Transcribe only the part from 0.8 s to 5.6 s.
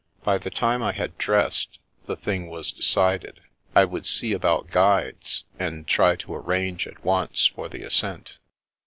I had dressed, the thing was decided. I would see about guides,